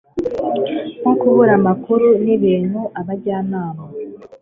[0.99, 3.83] nko kubura amakuru, ni ibintu abajyanama